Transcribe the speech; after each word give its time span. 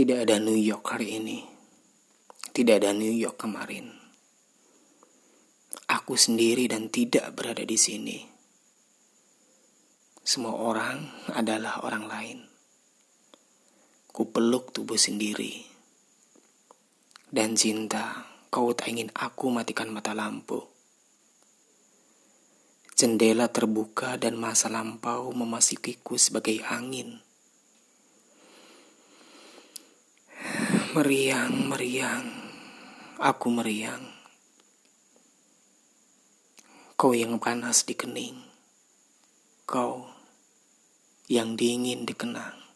Tidak 0.00 0.16
ada 0.16 0.40
New 0.40 0.56
York 0.56 0.96
hari 0.96 1.20
ini. 1.20 1.44
Tidak 2.56 2.72
ada 2.72 2.96
New 2.96 3.12
York 3.12 3.36
kemarin. 3.36 3.92
Aku 5.92 6.16
sendiri 6.16 6.64
dan 6.72 6.88
tidak 6.88 7.36
berada 7.36 7.60
di 7.60 7.76
sini. 7.76 8.16
Semua 10.24 10.56
orang 10.56 11.04
adalah 11.36 11.84
orang 11.84 12.08
lain. 12.08 12.38
Ku 14.08 14.32
peluk 14.32 14.72
tubuh 14.72 14.96
sendiri. 14.96 15.68
Dan 17.28 17.52
cinta, 17.60 18.24
kau 18.48 18.72
tak 18.72 18.88
ingin 18.96 19.12
aku 19.12 19.52
matikan 19.52 19.92
mata 19.92 20.16
lampu. 20.16 20.64
Jendela 22.96 23.52
terbuka 23.52 24.16
dan 24.16 24.40
masa 24.40 24.72
lampau 24.72 25.28
memasukiku 25.36 26.16
sebagai 26.16 26.64
angin. 26.64 27.20
Meriang, 30.90 31.70
meriang, 31.70 32.26
aku 33.22 33.46
meriang. 33.46 34.02
Kau 36.98 37.14
yang 37.14 37.38
panas 37.38 37.86
di 37.86 37.94
kening, 37.94 38.34
kau 39.70 40.10
yang 41.30 41.54
dingin 41.54 42.02
dikenang. 42.02 42.69